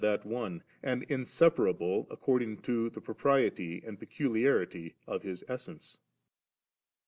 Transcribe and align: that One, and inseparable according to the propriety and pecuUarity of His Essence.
that 0.01 0.25
One, 0.25 0.63
and 0.81 1.03
inseparable 1.09 2.07
according 2.09 2.63
to 2.63 2.89
the 2.89 2.99
propriety 3.01 3.83
and 3.85 3.99
pecuUarity 3.99 4.95
of 5.05 5.21
His 5.21 5.43
Essence. 5.47 5.99